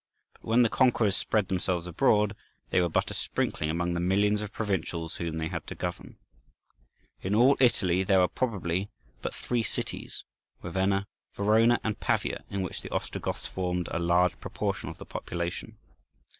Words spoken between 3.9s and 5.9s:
the millions of provincials whom they had to